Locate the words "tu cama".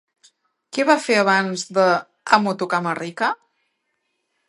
2.63-2.99